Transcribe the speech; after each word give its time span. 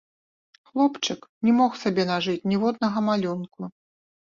Хлопчык 0.69 1.21
не 1.49 1.53
мог 1.59 1.77
сабе 1.83 2.03
нажыць 2.13 2.37
ніводнага 2.55 3.07
малюнку. 3.13 3.73